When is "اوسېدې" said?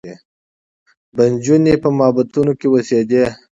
2.69-3.23